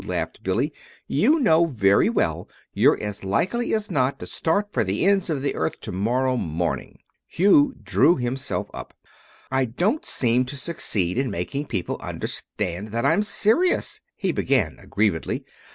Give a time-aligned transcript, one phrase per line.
[0.03, 0.73] laughed Billy.
[1.05, 5.43] "You know very well you're as likely as not to start for the ends of
[5.43, 8.95] the earth to morrow morning!" Hugh drew himself up.
[9.51, 15.45] "I don't seem to succeed in making people understand that I'm serious," he began aggrievedly.